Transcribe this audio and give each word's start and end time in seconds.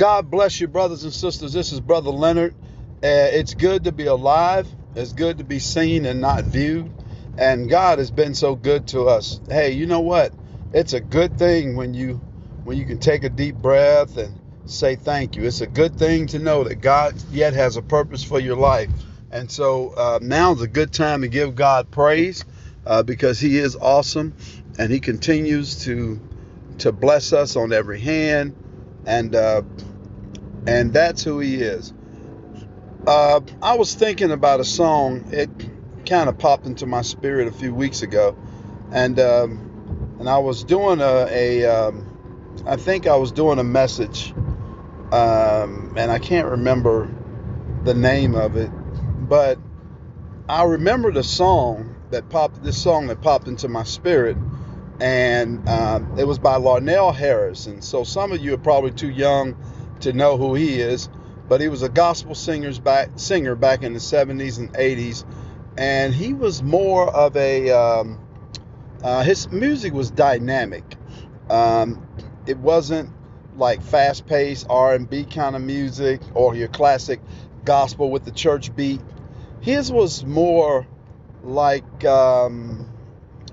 God 0.00 0.30
bless 0.30 0.62
you, 0.62 0.66
brothers 0.66 1.04
and 1.04 1.12
sisters. 1.12 1.52
This 1.52 1.72
is 1.72 1.80
Brother 1.80 2.08
Leonard. 2.08 2.54
Uh, 3.04 3.28
it's 3.36 3.52
good 3.52 3.84
to 3.84 3.92
be 3.92 4.06
alive. 4.06 4.66
It's 4.94 5.12
good 5.12 5.36
to 5.36 5.44
be 5.44 5.58
seen 5.58 6.06
and 6.06 6.22
not 6.22 6.44
viewed. 6.44 6.90
And 7.36 7.68
God 7.68 7.98
has 7.98 8.10
been 8.10 8.34
so 8.34 8.56
good 8.56 8.86
to 8.88 9.08
us. 9.08 9.42
Hey, 9.50 9.72
you 9.72 9.84
know 9.84 10.00
what? 10.00 10.32
It's 10.72 10.94
a 10.94 11.00
good 11.00 11.38
thing 11.38 11.76
when 11.76 11.92
you 11.92 12.14
when 12.64 12.78
you 12.78 12.86
can 12.86 12.98
take 12.98 13.24
a 13.24 13.28
deep 13.28 13.56
breath 13.56 14.16
and 14.16 14.34
say 14.64 14.96
thank 14.96 15.36
you. 15.36 15.44
It's 15.44 15.60
a 15.60 15.66
good 15.66 15.98
thing 15.98 16.28
to 16.28 16.38
know 16.38 16.64
that 16.64 16.76
God 16.76 17.14
yet 17.30 17.52
has 17.52 17.76
a 17.76 17.82
purpose 17.82 18.24
for 18.24 18.40
your 18.40 18.56
life. 18.56 18.88
And 19.30 19.50
so 19.50 19.90
uh, 19.90 20.18
now's 20.22 20.62
a 20.62 20.68
good 20.68 20.94
time 20.94 21.20
to 21.20 21.28
give 21.28 21.54
God 21.54 21.90
praise 21.90 22.46
uh, 22.86 23.02
because 23.02 23.38
He 23.38 23.58
is 23.58 23.76
awesome 23.76 24.34
and 24.78 24.90
He 24.90 24.98
continues 24.98 25.84
to 25.84 26.18
to 26.78 26.90
bless 26.90 27.34
us 27.34 27.54
on 27.54 27.74
every 27.74 28.00
hand 28.00 28.56
and 29.06 29.34
uh, 29.34 29.62
and 30.66 30.92
that's 30.92 31.24
who 31.24 31.38
he 31.40 31.56
is. 31.56 31.92
Uh, 33.06 33.40
I 33.62 33.76
was 33.76 33.94
thinking 33.94 34.30
about 34.30 34.60
a 34.60 34.64
song. 34.64 35.24
It 35.32 35.50
kind 36.06 36.28
of 36.28 36.38
popped 36.38 36.66
into 36.66 36.86
my 36.86 37.02
spirit 37.02 37.48
a 37.48 37.52
few 37.52 37.74
weeks 37.74 38.02
ago, 38.02 38.36
and 38.92 39.18
um, 39.18 40.16
and 40.20 40.28
I 40.28 40.38
was 40.38 40.64
doing 40.64 41.00
a, 41.00 41.26
a 41.30 41.64
um, 41.64 42.62
I 42.66 42.76
think 42.76 43.06
I 43.06 43.16
was 43.16 43.32
doing 43.32 43.58
a 43.58 43.64
message, 43.64 44.32
um, 45.12 45.94
and 45.96 46.10
I 46.10 46.18
can't 46.18 46.48
remember 46.48 47.12
the 47.84 47.94
name 47.94 48.34
of 48.34 48.56
it, 48.56 48.70
but 49.28 49.58
I 50.48 50.64
remember 50.64 51.10
the 51.12 51.24
song 51.24 51.96
that 52.10 52.28
popped. 52.28 52.62
This 52.62 52.80
song 52.80 53.06
that 53.08 53.22
popped 53.22 53.48
into 53.48 53.68
my 53.68 53.84
spirit 53.84 54.36
and 55.00 55.66
um, 55.68 56.18
it 56.18 56.24
was 56.24 56.38
by 56.38 56.56
Larnelle 56.58 57.14
Harris. 57.14 57.66
And 57.66 57.82
so 57.82 58.04
some 58.04 58.32
of 58.32 58.40
you 58.40 58.54
are 58.54 58.58
probably 58.58 58.90
too 58.92 59.10
young 59.10 59.56
to 60.02 60.12
know 60.12 60.36
who 60.36 60.54
he 60.54 60.80
is, 60.80 61.08
but 61.48 61.60
he 61.60 61.68
was 61.68 61.82
a 61.82 61.88
gospel 61.88 62.34
singers 62.34 62.78
back 62.78 63.10
singer 63.16 63.54
back 63.54 63.82
in 63.82 63.92
the 63.92 63.98
70s 63.98 64.58
and 64.58 64.72
80s, 64.72 65.24
and 65.76 66.14
he 66.14 66.34
was 66.34 66.62
more 66.62 67.08
of 67.08 67.36
a 67.36 67.70
um, 67.70 68.18
uh, 69.02 69.22
his 69.22 69.50
music 69.50 69.92
was 69.92 70.10
dynamic. 70.10 70.84
Um, 71.48 72.06
it 72.46 72.58
wasn't 72.58 73.10
like 73.56 73.82
fast-paced 73.82 74.66
R&B 74.70 75.24
kind 75.24 75.56
of 75.56 75.62
music 75.62 76.20
or 76.34 76.54
your 76.54 76.68
classic 76.68 77.20
gospel 77.64 78.10
with 78.10 78.24
the 78.24 78.30
church 78.30 78.74
beat. 78.74 79.00
His 79.60 79.90
was 79.92 80.24
more 80.24 80.86
like 81.42 82.04
um, 82.04 82.88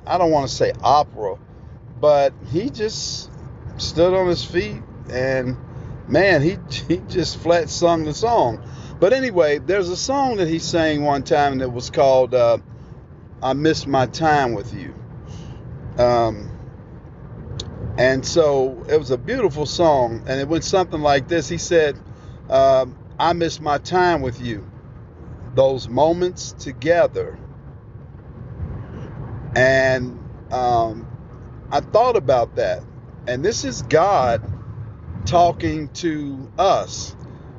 I 0.05 0.17
don't 0.17 0.31
want 0.31 0.49
to 0.49 0.55
say 0.55 0.71
opera, 0.81 1.37
but 1.99 2.33
he 2.51 2.69
just 2.69 3.29
stood 3.77 4.13
on 4.13 4.27
his 4.27 4.43
feet 4.43 4.81
and 5.09 5.57
man, 6.07 6.41
he 6.41 6.57
he 6.87 6.97
just 7.07 7.37
flat 7.37 7.69
sung 7.69 8.05
the 8.05 8.13
song. 8.13 8.63
But 8.99 9.13
anyway, 9.13 9.59
there's 9.59 9.89
a 9.89 9.97
song 9.97 10.37
that 10.37 10.47
he 10.47 10.59
sang 10.59 11.03
one 11.03 11.23
time 11.23 11.59
that 11.59 11.69
was 11.69 11.89
called 11.89 12.33
uh, 12.33 12.59
"I 13.41 13.53
Miss 13.53 13.85
My 13.85 14.05
Time 14.07 14.53
with 14.53 14.73
You," 14.73 14.93
um, 15.97 16.49
and 17.97 18.25
so 18.25 18.85
it 18.89 18.97
was 18.97 19.11
a 19.11 19.17
beautiful 19.17 19.65
song, 19.65 20.23
and 20.27 20.39
it 20.39 20.47
went 20.47 20.63
something 20.63 21.01
like 21.01 21.27
this. 21.27 21.47
He 21.49 21.57
said, 21.57 21.99
uh, 22.49 22.85
"I 23.19 23.33
miss 23.33 23.59
my 23.59 23.77
time 23.77 24.21
with 24.21 24.41
you, 24.41 24.69
those 25.55 25.87
moments 25.89 26.53
together." 26.53 27.37
And 29.55 30.19
um, 30.51 31.07
I 31.71 31.79
thought 31.79 32.15
about 32.15 32.55
that. 32.57 32.83
And 33.27 33.43
this 33.43 33.65
is 33.65 33.81
God 33.81 34.41
talking 35.25 35.89
to 35.89 36.51
us. 36.57 37.15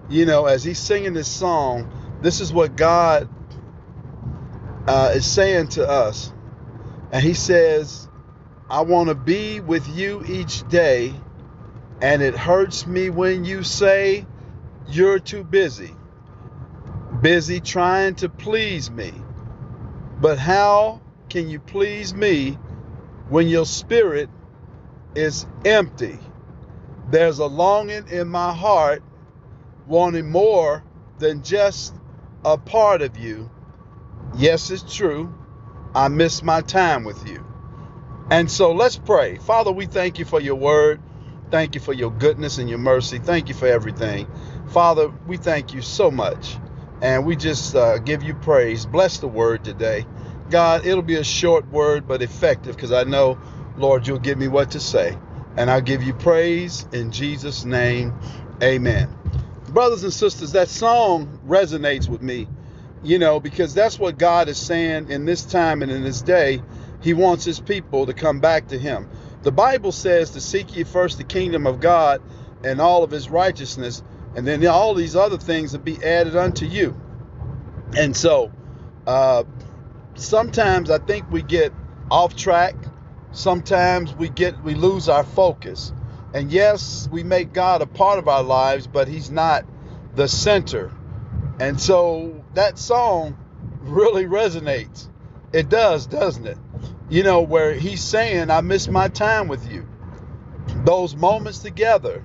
You 0.09 0.25
know, 0.27 0.47
as 0.47 0.65
he's 0.65 0.79
singing 0.79 1.15
this 1.15 1.29
song, 1.29 1.91
this 2.23 2.41
is 2.41 2.53
what 2.53 2.77
God 2.77 3.29
uh, 4.87 5.13
is 5.15 5.27
saying 5.27 5.69
to 5.69 5.89
us. 5.89 6.33
And 7.13 7.23
he 7.23 7.35
says, 7.35 8.09
I 8.71 8.83
want 8.83 9.09
to 9.09 9.15
be 9.15 9.61
with 9.61 9.89
you 9.89 10.25
each 10.27 10.67
day. 10.69 11.15
And 12.01 12.23
it 12.23 12.35
hurts 12.35 12.87
me 12.87 13.11
when 13.11 13.45
you 13.45 13.63
say 13.63 14.27
you're 14.89 15.19
too 15.19 15.45
busy, 15.45 15.95
busy 17.21 17.61
trying 17.61 18.15
to 18.17 18.29
please 18.29 18.91
me. 18.91 19.13
But 20.21 20.39
how 20.39 21.01
can 21.29 21.49
you 21.49 21.61
please 21.61 22.15
me 22.15 22.59
when 23.29 23.49
your 23.49 23.67
spirit 23.67 24.31
is 25.15 25.47
empty? 25.65 26.19
There's 27.11 27.39
a 27.39 27.47
longing 27.47 28.09
in 28.09 28.29
my 28.29 28.53
heart, 28.55 29.03
wanting 29.87 30.31
more 30.31 30.85
than 31.19 31.43
just 31.43 31.95
a 32.45 32.59
part 32.59 33.03
of 33.03 33.19
you. 33.19 33.51
Yes, 34.37 34.71
it's 34.71 34.95
true. 34.97 35.33
I 35.95 36.09
miss 36.09 36.43
my 36.43 36.63
time 36.63 37.05
with 37.05 37.29
you. 37.29 37.45
And 38.31 38.51
so 38.51 38.73
let's 38.73 38.97
pray. 38.97 39.39
Father, 39.39 39.73
we 39.73 39.87
thank 39.87 40.19
you 40.19 40.27
for 40.27 40.41
your 40.41 40.57
word. 40.57 41.01
Thank 41.51 41.75
you 41.75 41.81
for 41.81 41.95
your 41.95 42.11
goodness 42.11 42.59
and 42.59 42.69
your 42.69 42.79
mercy. 42.79 43.19
Thank 43.19 43.49
you 43.49 43.55
for 43.55 43.69
everything. 43.69 44.29
Father, 44.69 45.09
we 45.27 45.39
thank 45.39 45.75
you 45.75 45.83
so 45.83 46.11
much. 46.11 46.59
And 47.03 47.27
we 47.27 47.37
just 47.37 47.75
uh, 47.75 47.99
give 47.99 48.23
you 48.23 48.35
praise. 48.35 48.87
Bless 48.87 49.19
the 49.19 49.29
word 49.29 49.65
today. 49.65 50.07
God, 50.51 50.85
it'll 50.87 51.03
be 51.03 51.17
a 51.17 51.25
short 51.25 51.71
word, 51.71 52.07
but 52.09 52.23
effective 52.23 52.77
because 52.77 52.93
I 52.93 53.05
know, 53.05 53.39
Lord, 53.79 54.07
you'll 54.07 54.19
give 54.19 54.39
me 54.39 54.49
what 54.49 54.73
to 54.73 54.81
say. 54.81 55.17
And 55.59 55.73
I'll 55.73 55.81
give 55.81 56.05
you 56.05 56.15
praise 56.15 56.87
in 56.93 57.11
Jesus' 57.11 57.65
name. 57.65 58.15
Amen. 58.63 59.11
Brothers 59.71 60.05
and 60.05 60.13
sisters, 60.13 60.53
that 60.53 60.69
song 60.69 61.41
resonates 61.45 62.09
with 62.09 62.23
me, 62.23 62.49
you 63.03 63.19
know, 63.19 63.41
because 63.41 63.75
that's 63.75 63.99
what 63.99 64.19
God 64.19 64.49
is 64.49 64.57
saying 64.57 65.11
in 65.11 65.25
this 65.25 65.45
time 65.45 65.83
and 65.83 65.91
in 65.91 66.05
this 66.05 66.23
day. 66.23 66.63
He 67.03 67.13
wants 67.13 67.45
his 67.45 67.59
people 67.59 68.07
to 68.07 68.15
come 68.15 68.39
back 68.41 68.69
to 68.69 68.79
him. 68.79 69.09
The 69.43 69.51
Bible 69.51 69.91
says 69.91 70.31
to 70.31 70.41
seek 70.41 70.77
ye 70.77 70.85
first 70.85 71.19
the 71.19 71.25
kingdom 71.25 71.67
of 71.67 71.81
God 71.81 72.23
and 72.65 72.81
all 72.81 73.03
of 73.03 73.11
his 73.11 73.29
righteousness, 73.29 74.03
and 74.37 74.47
then 74.47 74.65
all 74.67 74.95
these 74.95 75.17
other 75.17 75.39
things 75.39 75.73
will 75.73 75.81
be 75.81 76.03
added 76.05 76.37
unto 76.37 76.67
you. 76.67 76.97
And 77.97 78.17
so, 78.17 78.53
uh, 79.09 79.43
sometimes 80.15 80.91
I 80.91 80.99
think 80.99 81.31
we 81.33 81.43
get 81.43 81.73
off 82.11 82.37
track. 82.37 82.77
Sometimes 83.33 84.15
we 84.15 84.29
get 84.29 84.63
we 84.63 84.75
lose 84.75 85.09
our 85.09 85.25
focus. 85.25 85.93
And 86.35 86.51
yes, 86.51 87.09
we 87.11 87.23
make 87.23 87.53
God 87.53 87.83
a 87.83 87.87
part 87.87 88.19
of 88.19 88.29
our 88.29 88.43
lives, 88.43 88.87
but 88.87 89.09
he's 89.09 89.31
not 89.31 89.65
the 90.15 90.29
center. 90.29 90.93
And 91.59 91.81
so 91.81 92.45
that 92.55 92.79
song 92.79 93.37
really 93.81 94.25
resonates. 94.25 95.09
It 95.53 95.69
does, 95.69 96.07
doesn't 96.07 96.47
it? 96.47 96.59
You 97.09 97.23
know, 97.23 97.41
where 97.41 97.73
he's 97.73 98.03
saying, 98.03 98.51
I 98.51 98.61
miss 98.61 98.89
my 98.89 99.09
time 99.09 99.49
with 99.49 99.71
you. 99.71 99.89
Those 100.85 101.17
moments 101.17 101.61
together. 101.61 102.23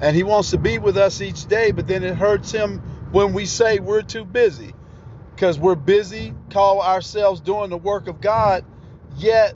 And 0.00 0.14
he 0.14 0.22
wants 0.22 0.50
to 0.50 0.58
be 0.58 0.78
with 0.78 0.98
us 0.98 1.22
each 1.22 1.46
day, 1.46 1.70
but 1.70 1.86
then 1.86 2.04
it 2.04 2.16
hurts 2.16 2.52
him 2.52 2.80
when 3.12 3.32
we 3.32 3.46
say 3.46 3.78
we're 3.78 4.02
too 4.02 4.26
busy 4.26 4.74
because 5.36 5.58
we're 5.58 5.74
busy, 5.74 6.34
call 6.50 6.80
ourselves 6.80 7.40
doing 7.40 7.68
the 7.68 7.76
work 7.76 8.08
of 8.08 8.22
God, 8.22 8.64
yet 9.16 9.54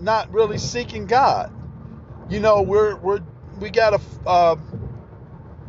not 0.00 0.32
really 0.32 0.58
seeking 0.58 1.06
God. 1.06 1.52
You 2.28 2.40
know, 2.40 2.62
we're 2.62 2.96
we're 2.96 3.20
we 3.60 3.70
got 3.70 3.94
a 3.94 4.00
uh, 4.28 4.56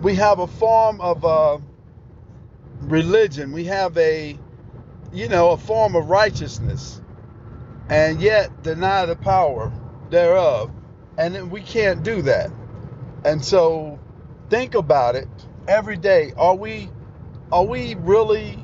we 0.02 0.16
have 0.16 0.40
a 0.40 0.48
form 0.48 1.02
of 1.02 1.26
uh, 1.26 1.60
religion. 2.82 3.52
We 3.52 3.66
have 3.66 3.98
a 3.98 4.38
you 5.14 5.30
know 5.30 5.52
a 5.52 5.58
form 5.58 5.96
of 5.96 6.10
righteousness, 6.10 7.02
and 7.90 8.22
yet 8.22 8.64
deny 8.64 9.06
the 9.06 9.16
power 9.16 9.72
thereof, 10.10 10.72
and 11.18 11.52
we 11.52 11.62
can't 11.62 12.04
do 12.04 12.22
that. 12.24 12.52
And 13.26 13.44
so, 13.44 14.00
think 14.50 14.76
about 14.76 15.16
it 15.16 15.28
every 15.68 15.98
day. 15.98 16.34
Are 16.38 16.56
we 16.56 16.90
are 17.52 17.66
we 17.66 17.96
really 17.96 18.58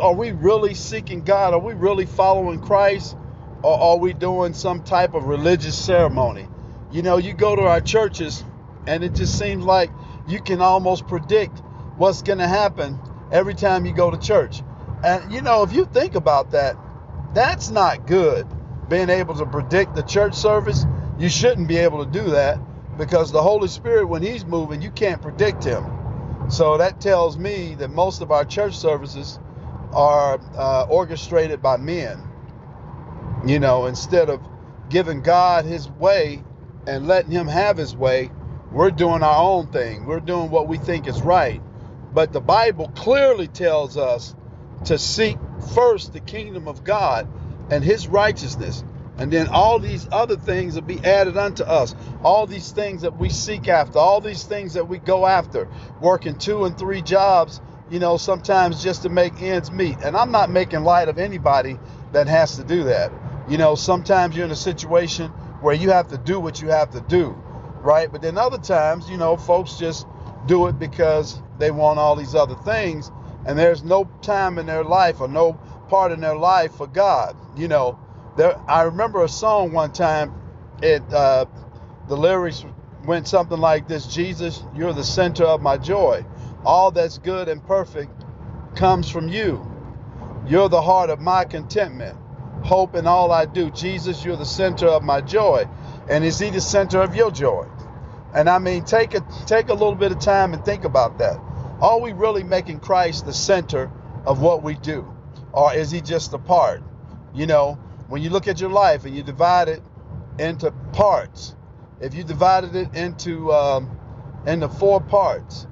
are 0.00 0.14
we 0.14 0.32
really 0.32 0.74
seeking 0.74 1.22
God? 1.22 1.54
Are 1.54 1.60
we 1.60 1.74
really 1.74 2.06
following 2.06 2.60
Christ? 2.60 3.16
Or 3.62 3.78
are 3.78 3.98
we 3.98 4.12
doing 4.12 4.54
some 4.54 4.82
type 4.82 5.14
of 5.14 5.24
religious 5.24 5.78
ceremony? 5.78 6.48
You 6.90 7.02
know, 7.02 7.16
you 7.18 7.32
go 7.32 7.54
to 7.54 7.62
our 7.62 7.80
churches 7.80 8.44
and 8.86 9.04
it 9.04 9.14
just 9.14 9.38
seems 9.38 9.64
like 9.64 9.90
you 10.26 10.40
can 10.40 10.60
almost 10.60 11.06
predict 11.06 11.58
what's 11.96 12.22
going 12.22 12.38
to 12.38 12.48
happen 12.48 12.98
every 13.30 13.54
time 13.54 13.86
you 13.86 13.94
go 13.94 14.10
to 14.10 14.18
church. 14.18 14.62
And, 15.04 15.32
you 15.32 15.40
know, 15.42 15.62
if 15.62 15.72
you 15.72 15.84
think 15.86 16.14
about 16.14 16.52
that, 16.52 16.76
that's 17.34 17.70
not 17.70 18.06
good. 18.06 18.46
Being 18.88 19.10
able 19.10 19.34
to 19.36 19.46
predict 19.46 19.94
the 19.94 20.02
church 20.02 20.34
service, 20.34 20.84
you 21.18 21.28
shouldn't 21.28 21.68
be 21.68 21.78
able 21.78 22.04
to 22.04 22.10
do 22.10 22.30
that 22.30 22.58
because 22.98 23.32
the 23.32 23.42
Holy 23.42 23.68
Spirit, 23.68 24.06
when 24.06 24.22
He's 24.22 24.44
moving, 24.44 24.82
you 24.82 24.90
can't 24.90 25.22
predict 25.22 25.64
Him. 25.64 25.84
So 26.50 26.78
that 26.78 27.00
tells 27.00 27.38
me 27.38 27.74
that 27.76 27.88
most 27.88 28.20
of 28.20 28.30
our 28.30 28.44
church 28.44 28.76
services 28.76 29.38
are 29.92 30.40
uh, 30.56 30.86
orchestrated 30.88 31.62
by 31.62 31.76
men. 31.76 32.20
You 33.44 33.58
know, 33.58 33.86
instead 33.86 34.30
of 34.30 34.40
giving 34.88 35.22
God 35.22 35.64
his 35.64 35.88
way 35.88 36.44
and 36.86 37.08
letting 37.08 37.32
him 37.32 37.48
have 37.48 37.76
his 37.76 37.96
way, 37.96 38.30
we're 38.70 38.90
doing 38.90 39.22
our 39.22 39.42
own 39.42 39.66
thing. 39.72 40.06
We're 40.06 40.20
doing 40.20 40.50
what 40.50 40.68
we 40.68 40.78
think 40.78 41.08
is 41.08 41.20
right. 41.22 41.60
But 42.14 42.32
the 42.32 42.40
Bible 42.40 42.88
clearly 42.94 43.48
tells 43.48 43.96
us 43.96 44.34
to 44.84 44.98
seek 44.98 45.38
first 45.74 46.12
the 46.12 46.20
kingdom 46.20 46.68
of 46.68 46.84
God 46.84 47.28
and 47.70 47.82
his 47.82 48.06
righteousness. 48.08 48.84
And 49.18 49.32
then 49.32 49.48
all 49.48 49.78
these 49.78 50.08
other 50.10 50.36
things 50.36 50.74
will 50.74 50.82
be 50.82 51.00
added 51.04 51.36
unto 51.36 51.64
us. 51.64 51.94
All 52.22 52.46
these 52.46 52.70
things 52.70 53.02
that 53.02 53.18
we 53.18 53.28
seek 53.28 53.68
after, 53.68 53.98
all 53.98 54.20
these 54.20 54.44
things 54.44 54.74
that 54.74 54.88
we 54.88 54.98
go 54.98 55.26
after, 55.26 55.68
working 56.00 56.38
two 56.38 56.64
and 56.64 56.78
three 56.78 57.02
jobs, 57.02 57.60
you 57.90 57.98
know, 57.98 58.16
sometimes 58.16 58.82
just 58.82 59.02
to 59.02 59.08
make 59.08 59.40
ends 59.42 59.70
meet. 59.70 59.98
And 60.02 60.16
I'm 60.16 60.30
not 60.32 60.50
making 60.50 60.84
light 60.84 61.08
of 61.08 61.18
anybody 61.18 61.78
that 62.12 62.28
has 62.28 62.56
to 62.56 62.64
do 62.64 62.84
that. 62.84 63.12
You 63.48 63.58
know, 63.58 63.74
sometimes 63.74 64.36
you're 64.36 64.44
in 64.44 64.50
a 64.52 64.56
situation 64.56 65.30
where 65.60 65.74
you 65.74 65.90
have 65.90 66.08
to 66.08 66.18
do 66.18 66.40
what 66.40 66.60
you 66.60 66.68
have 66.68 66.90
to 66.90 67.00
do, 67.00 67.30
right? 67.82 68.10
But 68.10 68.22
then 68.22 68.38
other 68.38 68.58
times, 68.58 69.08
you 69.10 69.16
know, 69.16 69.36
folks 69.36 69.74
just 69.74 70.06
do 70.46 70.66
it 70.66 70.78
because 70.78 71.40
they 71.58 71.70
want 71.70 71.98
all 71.98 72.16
these 72.16 72.34
other 72.34 72.56
things 72.56 73.10
and 73.44 73.58
there's 73.58 73.82
no 73.82 74.08
time 74.22 74.58
in 74.58 74.66
their 74.66 74.84
life 74.84 75.20
or 75.20 75.28
no 75.28 75.54
part 75.88 76.12
in 76.12 76.20
their 76.20 76.36
life 76.36 76.74
for 76.74 76.86
God. 76.86 77.36
You 77.56 77.68
know, 77.68 77.98
there. 78.36 78.58
I 78.68 78.82
remember 78.82 79.24
a 79.24 79.28
song 79.28 79.72
one 79.72 79.92
time. 79.92 80.34
It 80.82 81.02
uh, 81.12 81.46
the 82.08 82.16
lyrics 82.16 82.64
went 83.04 83.28
something 83.28 83.58
like 83.58 83.88
this: 83.88 84.06
Jesus, 84.06 84.62
you're 84.74 84.92
the 84.92 85.04
center 85.04 85.44
of 85.44 85.60
my 85.60 85.76
joy. 85.76 86.24
All 86.64 86.90
that's 86.90 87.18
good 87.18 87.48
and 87.48 87.64
perfect 87.66 88.12
comes 88.76 89.10
from 89.10 89.28
you. 89.28 89.66
You're 90.46 90.68
the 90.68 90.82
heart 90.82 91.10
of 91.10 91.20
my 91.20 91.44
contentment. 91.44 92.16
Hope 92.64 92.94
in 92.94 93.06
all 93.06 93.32
I 93.32 93.46
do. 93.46 93.70
Jesus, 93.70 94.24
you're 94.24 94.36
the 94.36 94.44
center 94.46 94.86
of 94.86 95.02
my 95.02 95.20
joy. 95.20 95.66
And 96.08 96.24
is 96.24 96.38
he 96.38 96.50
the 96.50 96.60
center 96.60 97.00
of 97.00 97.14
your 97.14 97.30
joy? 97.30 97.66
And 98.34 98.48
I 98.48 98.58
mean, 98.58 98.84
take 98.84 99.14
a 99.14 99.24
take 99.46 99.68
a 99.68 99.74
little 99.74 99.94
bit 99.94 100.12
of 100.12 100.20
time 100.20 100.54
and 100.54 100.64
think 100.64 100.84
about 100.84 101.18
that. 101.18 101.38
Are 101.80 102.00
we 102.00 102.12
really 102.12 102.44
making 102.44 102.80
Christ 102.80 103.26
the 103.26 103.32
center 103.32 103.90
of 104.24 104.40
what 104.40 104.62
we 104.62 104.74
do? 104.74 105.12
Or 105.52 105.74
is 105.74 105.90
he 105.90 106.00
just 106.00 106.32
a 106.32 106.38
part? 106.38 106.82
You 107.34 107.46
know, 107.46 107.74
when 108.08 108.22
you 108.22 108.30
look 108.30 108.48
at 108.48 108.60
your 108.60 108.70
life 108.70 109.04
and 109.04 109.16
you 109.16 109.22
divide 109.22 109.68
it 109.68 109.82
into 110.38 110.70
parts, 110.92 111.54
if 112.00 112.14
you 112.14 112.24
divided 112.24 112.76
it 112.76 112.94
into 112.94 113.52
um, 113.52 113.90
into 114.46 114.68
four 114.68 115.00
parts, 115.00 115.66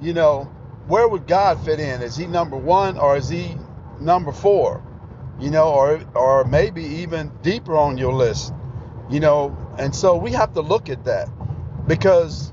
you 0.00 0.12
know, 0.12 0.44
where 0.86 1.08
would 1.08 1.26
God 1.26 1.64
fit 1.64 1.80
in? 1.80 2.02
Is 2.02 2.16
he 2.16 2.26
number 2.26 2.56
one 2.56 2.96
or 2.98 3.16
is 3.16 3.28
he 3.28 3.56
number 4.00 4.32
four? 4.32 4.82
You 5.38 5.50
know, 5.50 5.72
or 5.72 6.00
or 6.14 6.44
maybe 6.44 6.82
even 6.82 7.30
deeper 7.42 7.76
on 7.76 7.98
your 7.98 8.12
list. 8.12 8.52
You 9.10 9.20
know, 9.20 9.56
and 9.78 9.94
so 9.94 10.16
we 10.16 10.32
have 10.32 10.54
to 10.54 10.60
look 10.60 10.88
at 10.88 11.04
that 11.04 11.28
because 11.86 12.52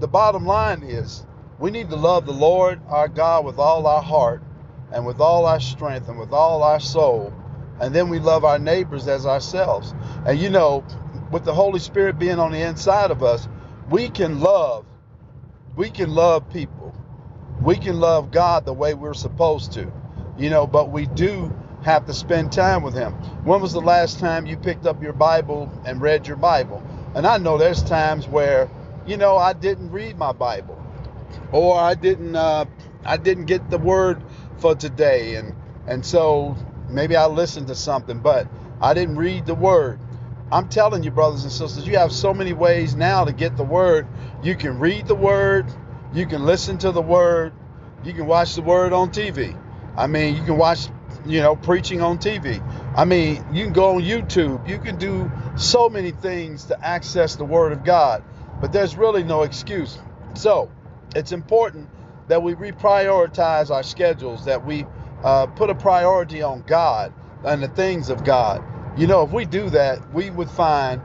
the 0.00 0.08
bottom 0.08 0.46
line 0.46 0.82
is 0.82 1.24
we 1.58 1.70
need 1.70 1.90
to 1.90 1.96
love 1.96 2.26
the 2.26 2.32
Lord 2.32 2.80
our 2.88 3.08
God 3.08 3.44
with 3.44 3.58
all 3.58 3.86
our 3.86 4.02
heart 4.02 4.42
and 4.92 5.06
with 5.06 5.20
all 5.20 5.46
our 5.46 5.60
strength 5.60 6.08
and 6.08 6.18
with 6.18 6.32
all 6.32 6.62
our 6.62 6.80
soul. 6.80 7.32
And 7.80 7.94
then 7.94 8.08
we 8.08 8.18
love 8.18 8.44
our 8.44 8.58
neighbors 8.58 9.08
as 9.08 9.26
ourselves. 9.26 9.94
And 10.26 10.38
you 10.38 10.50
know, 10.50 10.84
with 11.30 11.44
the 11.44 11.54
Holy 11.54 11.78
Spirit 11.80 12.18
being 12.18 12.38
on 12.38 12.52
the 12.52 12.62
inside 12.62 13.10
of 13.10 13.22
us, 13.22 13.48
we 13.90 14.08
can 14.08 14.40
love. 14.40 14.86
We 15.76 15.90
can 15.90 16.14
love 16.14 16.48
people. 16.50 16.94
We 17.62 17.76
can 17.76 18.00
love 18.00 18.30
God 18.30 18.64
the 18.64 18.72
way 18.72 18.94
we're 18.94 19.14
supposed 19.14 19.72
to. 19.74 19.92
You 20.36 20.50
know, 20.50 20.66
but 20.66 20.90
we 20.90 21.06
do 21.06 21.54
have 21.82 22.06
to 22.06 22.14
spend 22.14 22.52
time 22.52 22.82
with 22.82 22.94
Him. 22.94 23.12
When 23.44 23.60
was 23.60 23.72
the 23.72 23.80
last 23.80 24.18
time 24.18 24.46
you 24.46 24.56
picked 24.56 24.86
up 24.86 25.02
your 25.02 25.12
Bible 25.12 25.70
and 25.84 26.00
read 26.00 26.26
your 26.26 26.36
Bible? 26.36 26.82
And 27.14 27.26
I 27.26 27.38
know 27.38 27.58
there's 27.58 27.82
times 27.82 28.28
where, 28.28 28.70
you 29.06 29.16
know, 29.16 29.36
I 29.36 29.52
didn't 29.52 29.90
read 29.90 30.18
my 30.18 30.32
Bible 30.32 30.82
or 31.52 31.78
I 31.78 31.94
didn't 31.94 32.34
uh, 32.36 32.64
I 33.04 33.16
didn't 33.16 33.46
get 33.46 33.70
the 33.70 33.78
word 33.78 34.22
for 34.58 34.74
today, 34.74 35.36
and 35.36 35.54
and 35.86 36.04
so 36.04 36.56
maybe 36.88 37.16
I 37.16 37.26
listened 37.26 37.68
to 37.68 37.74
something, 37.74 38.20
but 38.20 38.48
I 38.80 38.94
didn't 38.94 39.16
read 39.16 39.46
the 39.46 39.54
word. 39.54 40.00
I'm 40.50 40.68
telling 40.68 41.02
you, 41.02 41.10
brothers 41.10 41.44
and 41.44 41.52
sisters, 41.52 41.86
you 41.86 41.96
have 41.96 42.12
so 42.12 42.34
many 42.34 42.52
ways 42.52 42.94
now 42.94 43.24
to 43.24 43.32
get 43.32 43.56
the 43.56 43.64
word. 43.64 44.06
You 44.42 44.54
can 44.54 44.78
read 44.78 45.06
the 45.06 45.14
word, 45.14 45.66
you 46.12 46.26
can 46.26 46.44
listen 46.44 46.76
to 46.78 46.92
the 46.92 47.00
word, 47.02 47.54
you 48.04 48.12
can 48.12 48.26
watch 48.26 48.54
the 48.54 48.62
word 48.62 48.92
on 48.92 49.10
TV. 49.10 49.58
I 49.96 50.06
mean, 50.06 50.36
you 50.36 50.42
can 50.42 50.58
watch, 50.58 50.88
you 51.26 51.40
know, 51.40 51.56
preaching 51.56 52.00
on 52.00 52.18
TV. 52.18 52.62
I 52.96 53.04
mean, 53.04 53.44
you 53.52 53.64
can 53.64 53.72
go 53.72 53.96
on 53.96 54.02
YouTube. 54.02 54.68
You 54.68 54.78
can 54.78 54.96
do 54.96 55.30
so 55.56 55.88
many 55.88 56.10
things 56.10 56.66
to 56.66 56.86
access 56.86 57.36
the 57.36 57.44
word 57.44 57.72
of 57.72 57.84
God, 57.84 58.22
but 58.60 58.72
there's 58.72 58.96
really 58.96 59.22
no 59.22 59.42
excuse. 59.42 59.98
So, 60.34 60.70
it's 61.14 61.32
important 61.32 61.88
that 62.28 62.42
we 62.42 62.54
reprioritize 62.54 63.70
our 63.70 63.82
schedules, 63.82 64.44
that 64.46 64.64
we 64.64 64.86
uh, 65.22 65.46
put 65.46 65.70
a 65.70 65.74
priority 65.74 66.42
on 66.42 66.62
God 66.66 67.12
and 67.44 67.62
the 67.62 67.68
things 67.68 68.08
of 68.08 68.24
God. 68.24 68.62
You 68.98 69.06
know, 69.06 69.22
if 69.22 69.32
we 69.32 69.44
do 69.44 69.70
that, 69.70 70.12
we 70.14 70.30
would 70.30 70.50
find 70.50 71.00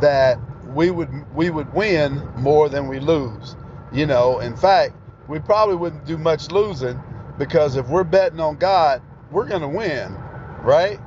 that 0.00 0.38
we 0.74 0.90
would 0.90 1.10
we 1.34 1.50
would 1.50 1.72
win 1.74 2.22
more 2.36 2.68
than 2.68 2.88
we 2.88 3.00
lose. 3.00 3.56
You 3.92 4.06
know, 4.06 4.40
in 4.40 4.56
fact, 4.56 4.94
we 5.28 5.38
probably 5.38 5.76
wouldn't 5.76 6.06
do 6.06 6.18
much 6.18 6.50
losing 6.50 7.00
because 7.38 7.76
if 7.76 7.88
we're 7.88 8.04
betting 8.04 8.40
on 8.40 8.56
God, 8.56 9.02
we're 9.32 9.46
going 9.46 9.62
to 9.62 9.68
win, 9.68 10.14
right? 10.62 11.00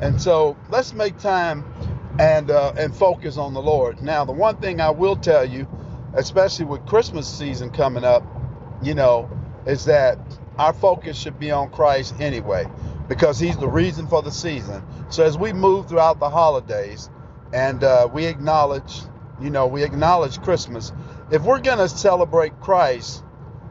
And 0.00 0.20
so 0.20 0.56
let's 0.68 0.92
make 0.92 1.18
time 1.18 1.64
and 2.18 2.50
uh, 2.50 2.72
and 2.76 2.94
focus 2.94 3.36
on 3.36 3.54
the 3.54 3.62
Lord. 3.62 4.02
Now, 4.02 4.24
the 4.24 4.32
one 4.32 4.56
thing 4.58 4.80
I 4.80 4.90
will 4.90 5.16
tell 5.16 5.44
you 5.44 5.66
especially 6.14 6.64
with 6.64 6.84
Christmas 6.86 7.28
season 7.28 7.70
coming 7.70 8.04
up, 8.04 8.24
you 8.82 8.94
know, 8.94 9.30
is 9.66 9.84
that 9.86 10.18
our 10.58 10.72
focus 10.72 11.16
should 11.16 11.38
be 11.38 11.50
on 11.50 11.70
Christ 11.70 12.14
anyway, 12.20 12.66
because 13.08 13.38
He's 13.38 13.56
the 13.56 13.68
reason 13.68 14.06
for 14.06 14.22
the 14.22 14.30
season. 14.30 14.82
So 15.10 15.24
as 15.24 15.38
we 15.38 15.52
move 15.52 15.88
throughout 15.88 16.18
the 16.18 16.30
holidays 16.30 17.10
and 17.52 17.82
uh, 17.84 18.08
we 18.12 18.26
acknowledge, 18.26 19.02
you 19.40 19.50
know, 19.50 19.66
we 19.66 19.84
acknowledge 19.84 20.40
Christmas, 20.42 20.92
if 21.30 21.42
we're 21.42 21.60
to 21.78 21.88
celebrate 21.88 22.58
Christ, 22.60 23.22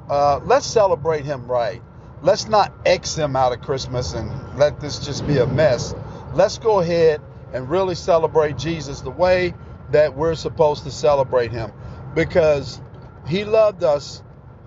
uh, 0.10 0.40
let's 0.44 0.66
celebrate 0.66 1.26
Him 1.26 1.52
right. 1.52 1.82
Let's 2.22 2.48
not 2.48 2.74
X 2.86 3.16
Him 3.16 3.36
out 3.36 3.54
of 3.54 3.62
Christmas 3.62 4.14
and 4.14 4.32
let 4.58 4.80
this 4.80 5.00
just 5.00 5.28
be 5.28 5.38
a 5.38 5.48
mess. 5.48 5.94
Let's 6.34 6.58
go 6.58 6.80
ahead 6.80 7.22
and 7.54 7.70
really 7.70 7.96
celebrate 7.96 8.58
Jesus 8.58 9.02
the 9.02 9.12
way 9.12 9.54
that 9.92 10.16
we're 10.16 10.36
supposed 10.36 10.84
to 10.84 10.92
celebrate 10.92 11.52
Him 11.52 11.72
because 12.16 12.82
he 13.28 13.44
loved 13.44 13.84
us. 13.84 14.24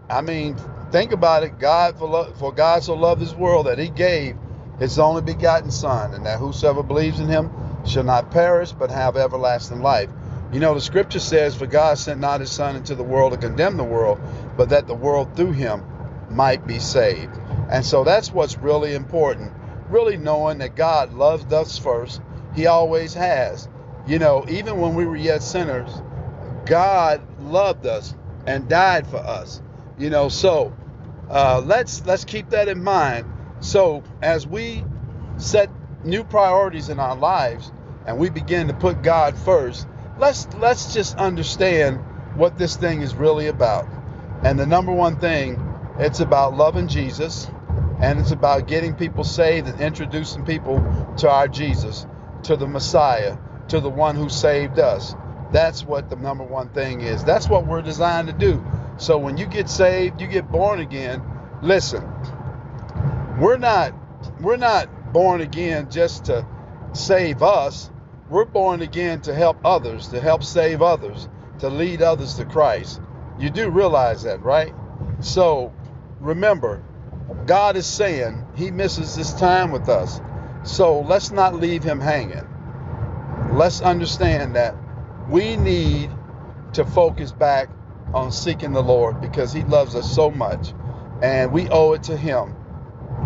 I 0.09 0.21
mean, 0.21 0.57
think 0.93 1.13
about 1.13 1.43
it. 1.43 1.59
God 1.59 1.99
for, 1.99 2.09
lo- 2.09 2.33
for 2.35 2.53
God 2.53 2.85
so 2.85 2.95
loved 2.95 3.21
this 3.21 3.35
world 3.35 3.67
that 3.67 3.79
he 3.79 3.89
gave 3.89 4.37
his 4.79 4.99
only 4.99 5.23
begotten 5.23 5.71
son 5.71 6.15
and 6.15 6.27
that 6.27 6.39
whosoever 6.39 6.83
believes 6.83 7.21
in 7.21 7.29
him 7.29 7.51
shall 7.85 8.05
not 8.05 8.31
perish 8.31 8.73
but 8.73 8.91
have 8.91 9.17
everlasting 9.17 9.83
life. 9.83 10.11
You 10.53 10.61
know, 10.61 10.75
the 10.75 10.81
scripture 10.81 11.21
says, 11.21 11.55
For 11.57 11.67
God 11.67 11.99
sent 11.99 12.21
not 12.21 12.41
his 12.41 12.51
son 12.51 12.77
into 12.77 12.95
the 12.95 13.03
world 13.05 13.33
to 13.33 13.39
condemn 13.39 13.77
the 13.77 13.85
world, 13.85 14.21
but 14.57 14.69
that 14.71 14.87
the 14.87 14.95
world 14.95 15.37
through 15.37 15.53
him 15.53 15.85
might 16.31 16.67
be 16.67 16.79
saved. 16.79 17.37
And 17.71 17.85
so 17.85 18.05
that's 18.05 18.33
what's 18.33 18.59
really 18.59 18.95
important. 18.95 19.53
Really 19.89 20.17
knowing 20.17 20.59
that 20.59 20.77
God 20.77 21.13
loved 21.13 21.53
us 21.53 21.79
first. 21.79 22.21
He 22.55 22.67
always 22.67 23.15
has. 23.15 23.69
You 24.07 24.19
know, 24.19 24.45
even 24.49 24.81
when 24.81 24.95
we 24.95 25.05
were 25.05 25.17
yet 25.17 25.43
sinners, 25.43 25.91
God 26.67 27.23
loved 27.41 27.87
us 27.87 28.15
and 28.47 28.69
died 28.69 29.07
for 29.07 29.19
us. 29.19 29.61
You 29.99 30.11
know, 30.11 30.29
so 30.29 30.75
uh, 31.29 31.63
let's 31.65 32.05
let's 32.07 32.25
keep 32.25 32.51
that 32.51 32.69
in 32.69 32.83
mind. 32.83 33.27
So 33.61 34.03
as 34.23 34.47
we 34.47 34.85
set 35.37 35.71
new 36.05 36.25
priorities 36.25 36.89
in 36.89 36.99
our 36.99 37.17
lives 37.17 37.71
and 38.07 38.19
we 38.19 38.31
begin 38.31 38.69
to 38.69 38.75
put 38.75 39.03
God 39.03 39.37
first, 39.37 39.87
let's 40.19 40.49
let's 40.59 40.95
just 40.95 41.17
understand 41.17 41.99
what 42.37 42.57
this 42.59 42.77
thing 42.77 43.03
is 43.03 43.15
really 43.15 43.49
about. 43.49 43.87
And 44.43 44.59
the 44.59 44.67
number 44.67 44.93
one 44.93 45.21
thing, 45.21 45.57
it's 46.01 46.21
about 46.21 46.57
loving 46.57 46.89
Jesus 46.89 47.51
and 48.01 48.19
it's 48.19 48.31
about 48.31 48.67
getting 48.67 48.95
people 48.95 49.23
saved 49.23 49.69
and 49.69 49.81
introducing 49.81 50.45
people 50.45 50.81
to 51.19 51.29
our 51.29 51.47
Jesus, 51.47 52.07
to 52.45 52.57
the 52.57 52.67
Messiah, 52.67 53.37
to 53.69 53.81
the 53.81 53.91
one 53.91 54.17
who 54.17 54.31
saved 54.31 54.79
us. 54.79 55.15
That's 55.53 55.85
what 55.85 56.09
the 56.09 56.17
number 56.17 56.45
one 56.45 56.71
thing 56.71 57.03
is. 57.03 57.23
That's 57.23 57.49
what 57.49 57.67
we're 57.67 57.83
designed 57.83 58.29
to 58.29 58.33
do. 58.33 58.65
So 58.97 59.19
when 59.19 59.37
you 59.37 59.47
get 59.47 59.69
saved, 59.69 60.21
you 60.21 60.27
get 60.27 60.51
born 60.51 60.81
again. 60.81 61.23
Listen, 61.63 62.03
we're 63.39 63.59
not 63.59 63.93
we're 64.41 64.57
not 64.57 65.13
born 65.13 65.41
again 65.41 65.91
just 65.91 66.27
to 66.27 66.47
save 66.93 67.43
us. 67.43 67.91
We're 68.31 68.45
born 68.47 68.81
again 68.81 69.21
to 69.23 69.35
help 69.35 69.59
others, 69.65 70.09
to 70.09 70.21
help 70.21 70.45
save 70.45 70.83
others, 70.83 71.29
to 71.59 71.69
lead 71.69 72.01
others 72.01 72.35
to 72.35 72.45
Christ. 72.45 73.01
You 73.39 73.51
do 73.51 73.69
realize 73.71 74.23
that, 74.23 74.43
right? 74.43 74.73
So 75.21 75.73
remember, 76.21 76.83
God 77.47 77.77
is 77.77 77.87
saying 77.87 78.47
he 78.55 78.71
misses 78.71 79.17
this 79.17 79.33
time 79.35 79.73
with 79.73 79.89
us. 79.89 80.21
So 80.63 81.01
let's 81.01 81.31
not 81.31 81.55
leave 81.55 81.83
him 81.83 82.01
hanging. 82.01 82.47
Let's 83.53 83.81
understand 83.81 84.57
that 84.57 84.77
we 85.29 85.57
need 85.57 86.11
to 86.75 86.85
focus 86.85 87.33
back 87.33 87.69
on 88.15 88.33
seeking 88.33 88.73
the 88.73 88.83
Lord 88.83 89.21
because 89.21 89.53
He 89.53 89.63
loves 89.63 89.95
us 89.95 90.13
so 90.13 90.31
much. 90.31 90.73
And 91.23 91.53
we 91.53 91.69
owe 91.69 91.93
it 91.93 92.05
to 92.05 92.17
Him, 92.17 92.55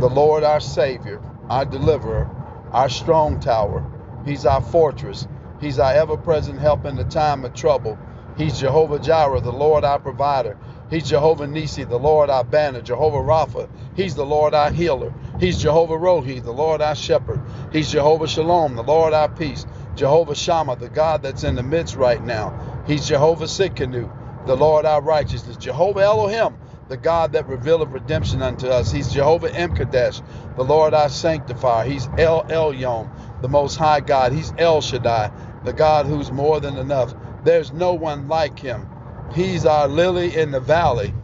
the 0.01 0.09
Lord 0.09 0.45
our 0.45 0.61
Savior, 0.61 1.23
our 1.49 1.65
deliverer, 1.65 2.29
our 2.73 2.89
strong 2.89 3.41
tower. 3.41 3.85
He's 4.25 4.47
our 4.47 4.61
fortress. 4.61 5.27
He's 5.61 5.79
our 5.79 5.93
ever 5.93 6.17
present 6.17 6.59
help 6.61 6.85
in 6.85 6.97
the 6.97 7.05
time 7.05 7.45
of 7.45 7.55
trouble. 7.55 7.99
He's 8.37 8.59
Jehovah 8.59 8.99
Jireh, 8.99 9.41
the 9.41 9.53
Lord 9.53 9.85
our 9.85 9.99
provider. 9.99 10.59
He's 10.95 11.09
Jehovah 11.09 11.49
Nisi, 11.49 11.83
the 11.83 11.99
Lord 11.99 12.31
our 12.31 12.45
banner. 12.45 12.81
Jehovah 12.81 13.19
Rapha, 13.19 13.69
He's 13.97 14.15
the 14.15 14.25
Lord 14.25 14.55
our 14.55 14.71
healer. 14.71 15.13
He's 15.41 15.59
Jehovah 15.59 15.95
Rohi, 15.95 16.41
the 16.41 16.53
Lord 16.53 16.81
our 16.81 16.95
shepherd. 16.95 17.43
He's 17.73 17.91
Jehovah 17.91 18.29
Shalom, 18.29 18.77
the 18.77 18.85
Lord 18.85 19.13
our 19.13 19.29
peace. 19.29 19.67
Jehovah 19.97 20.37
Shammah, 20.37 20.77
the 20.77 20.89
God 20.89 21.21
that's 21.21 21.43
in 21.43 21.57
the 21.57 21.65
midst 21.65 21.97
right 21.97 22.25
now. 22.25 22.85
He's 22.87 23.09
Jehovah 23.09 23.47
Tsidkenu, 23.47 24.47
the 24.47 24.57
Lord 24.57 24.87
our 24.87 25.03
righteousness. 25.03 25.57
Jehovah 25.57 26.03
Elohim, 26.03 26.57
the 26.89 26.97
God 26.97 27.33
that 27.33 27.49
revealeth 27.49 27.89
redemption 27.89 28.41
unto 28.41 28.69
us. 28.69 28.93
He's 28.93 29.13
Jehovah 29.13 29.49
M'Kaddesh, 29.49 30.23
the 30.55 30.65
Lord 30.65 30.95
our 30.95 31.09
sanctifier. 31.09 31.89
He's 31.89 32.09
El 32.19 32.45
Elyon, 32.45 33.11
the 33.41 33.49
Most 33.49 33.75
High 33.77 33.99
God. 34.01 34.33
He's 34.33 34.53
El 34.59 34.81
Shaddai, 34.81 35.33
the 35.65 35.73
God 35.73 36.07
who's 36.07 36.31
more 36.31 36.61
than 36.61 36.79
enough. 36.79 37.13
There's 37.43 37.73
no 37.73 37.95
one 37.95 38.29
like 38.29 38.61
him. 38.61 38.87
He's 39.33 39.65
our 39.67 39.89
lily 39.89 40.37
in 40.37 40.51
the 40.51 40.61
valley. 40.61 41.15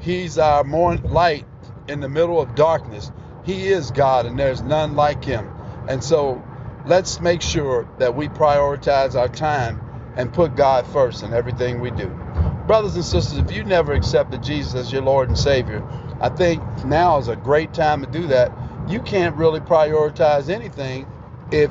He's 0.00 0.38
our 0.38 0.64
morning 0.64 1.10
light 1.10 1.46
in 1.88 2.00
the 2.00 2.08
middle 2.08 2.40
of 2.40 2.54
darkness. 2.54 3.10
He 3.44 3.68
is 3.68 3.90
God, 3.90 4.26
and 4.26 4.38
there's 4.38 4.62
none 4.62 4.94
like 4.94 5.24
him. 5.24 5.48
And 5.88 6.02
so 6.02 6.42
let's 6.86 7.20
make 7.20 7.42
sure 7.42 7.88
that 7.98 8.14
we 8.14 8.28
prioritize 8.28 9.14
our 9.14 9.28
time 9.28 9.80
and 10.16 10.32
put 10.32 10.56
God 10.56 10.86
first 10.86 11.22
in 11.22 11.32
everything 11.32 11.80
we 11.80 11.90
do. 11.90 12.08
Brothers 12.66 12.94
and 12.96 13.04
sisters, 13.04 13.38
if 13.38 13.50
you 13.50 13.64
never 13.64 13.94
accepted 13.94 14.42
Jesus 14.42 14.74
as 14.74 14.92
your 14.92 15.02
Lord 15.02 15.28
and 15.28 15.38
Savior, 15.38 15.82
I 16.20 16.28
think 16.28 16.62
now 16.84 17.18
is 17.18 17.28
a 17.28 17.36
great 17.36 17.72
time 17.72 18.04
to 18.04 18.10
do 18.10 18.26
that. 18.26 18.52
You 18.88 19.00
can't 19.00 19.36
really 19.36 19.60
prioritize 19.60 20.48
anything 20.50 21.06
if 21.50 21.70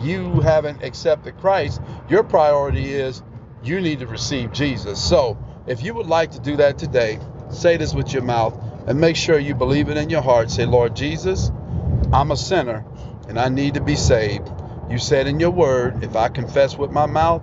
you 0.00 0.40
haven't 0.40 0.82
accepted 0.82 1.38
Christ. 1.38 1.80
Your 2.08 2.22
priority 2.22 2.92
is 2.92 3.22
you 3.66 3.80
need 3.80 4.00
to 4.00 4.06
receive 4.06 4.52
Jesus. 4.52 5.02
So, 5.02 5.38
if 5.66 5.82
you 5.82 5.94
would 5.94 6.06
like 6.06 6.32
to 6.32 6.40
do 6.40 6.56
that 6.56 6.78
today, 6.78 7.18
say 7.50 7.76
this 7.76 7.94
with 7.94 8.12
your 8.12 8.22
mouth 8.22 8.58
and 8.86 9.00
make 9.00 9.16
sure 9.16 9.38
you 9.38 9.54
believe 9.54 9.88
it 9.88 9.96
in 9.96 10.10
your 10.10 10.22
heart. 10.22 10.50
Say, 10.50 10.64
Lord 10.64 10.94
Jesus, 10.94 11.50
I'm 12.12 12.30
a 12.30 12.36
sinner 12.36 12.84
and 13.28 13.38
I 13.38 13.48
need 13.48 13.74
to 13.74 13.80
be 13.80 13.96
saved. 13.96 14.48
You 14.88 14.98
said 14.98 15.26
in 15.26 15.40
your 15.40 15.50
word, 15.50 16.04
if 16.04 16.14
I 16.14 16.28
confess 16.28 16.76
with 16.76 16.92
my 16.92 17.06
mouth 17.06 17.42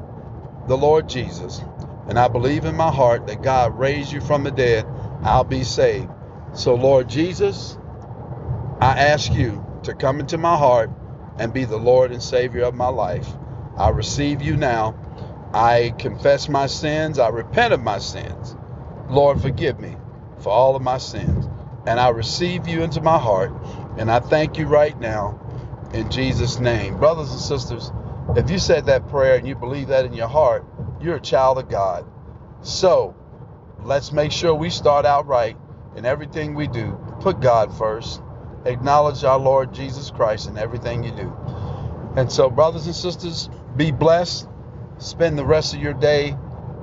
the 0.68 0.78
Lord 0.78 1.10
Jesus 1.10 1.62
and 2.08 2.18
I 2.18 2.30
believe 2.30 2.64
in 2.66 2.76
my 2.76 2.92
heart 2.92 3.28
that 3.28 3.42
God 3.42 3.78
raised 3.78 4.12
you 4.12 4.22
from 4.22 4.44
the 4.44 4.52
dead, 4.52 4.86
I'll 5.24 5.44
be 5.44 5.64
saved. 5.64 6.10
So, 6.54 6.76
Lord 6.76 7.10
Jesus, 7.10 7.78
I 8.80 9.00
ask 9.00 9.34
you 9.34 9.66
to 9.84 9.94
come 9.94 10.20
into 10.20 10.38
my 10.38 10.56
heart 10.56 10.90
and 11.38 11.54
be 11.54 11.66
the 11.66 11.78
Lord 11.78 12.12
and 12.12 12.22
Savior 12.22 12.64
of 12.64 12.76
my 12.76 12.88
life. 12.88 13.28
I 13.78 13.90
receive 13.90 14.42
you 14.42 14.56
now. 14.56 14.96
I 15.54 15.94
confess 16.00 16.50
my 16.50 16.68
sins. 16.68 17.20
I 17.20 17.30
repent 17.30 17.74
of 17.74 17.84
my 17.84 18.00
sins. 18.00 18.56
Lord, 19.10 19.42
forgive 19.42 19.80
me 19.80 19.96
for 20.40 20.50
all 20.50 20.76
of 20.76 20.82
my 20.82 20.98
sins. 20.98 21.48
And 21.86 22.00
I 22.00 22.10
receive 22.10 22.68
you 22.68 22.82
into 22.84 23.02
my 23.02 23.20
heart. 23.20 23.52
And 23.98 24.10
I 24.10 24.20
thank 24.20 24.58
you 24.58 24.68
right 24.68 25.00
now 25.00 25.40
in 25.94 26.10
Jesus' 26.10 26.60
name. 26.60 26.98
Brothers 26.98 27.32
and 27.32 27.40
sisters, 27.40 27.92
if 28.36 28.50
you 28.50 28.58
said 28.60 28.88
that 28.88 29.10
prayer 29.10 29.36
and 29.36 29.48
you 29.48 29.56
believe 29.56 29.90
that 29.90 30.06
in 30.06 30.14
your 30.14 30.28
heart, 30.28 30.66
you're 31.02 31.18
a 31.18 31.22
child 31.22 31.60
of 31.60 31.70
God. 31.70 32.06
So 32.62 33.16
let's 33.84 34.12
make 34.12 34.32
sure 34.32 34.56
we 34.56 34.70
start 34.72 35.06
out 35.06 35.28
right 35.28 35.58
in 35.96 36.06
everything 36.06 36.56
we 36.56 36.68
do. 36.68 36.98
Put 37.22 37.42
God 37.42 37.78
first. 37.78 38.22
Acknowledge 38.66 39.24
our 39.24 39.40
Lord 39.40 39.74
Jesus 39.74 40.10
Christ 40.10 40.50
in 40.50 40.58
everything 40.58 41.04
you 41.04 41.12
do. 41.12 41.34
And 42.16 42.32
so, 42.32 42.50
brothers 42.50 42.86
and 42.86 42.96
sisters, 42.96 43.50
be 43.76 43.92
blessed. 43.92 44.48
Spend 45.04 45.38
the 45.38 45.46
rest 45.46 45.74
of 45.76 45.82
your 45.82 45.94
day 45.94 46.36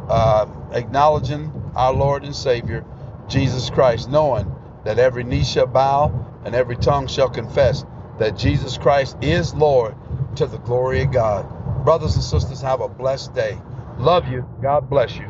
uh, 0.08 0.46
acknowledging 0.72 1.50
our 1.74 1.92
Lord 1.92 2.22
and 2.22 2.36
Savior, 2.36 2.84
Jesus 3.28 3.70
Christ, 3.70 4.10
knowing 4.10 4.54
that 4.84 4.98
every 4.98 5.24
knee 5.24 5.42
shall 5.42 5.66
bow 5.66 6.26
and 6.44 6.54
every 6.54 6.76
tongue 6.76 7.06
shall 7.06 7.30
confess 7.30 7.84
that 8.18 8.36
Jesus 8.36 8.76
Christ 8.76 9.16
is 9.22 9.54
Lord 9.54 9.94
to 10.36 10.46
the 10.46 10.58
glory 10.58 11.02
of 11.02 11.12
God. 11.12 11.84
Brothers 11.84 12.14
and 12.14 12.24
sisters, 12.24 12.60
have 12.60 12.82
a 12.82 12.88
blessed 12.88 13.34
day. 13.34 13.58
Love 13.98 14.28
you. 14.28 14.46
God 14.60 14.90
bless 14.90 15.16
you. 15.16 15.26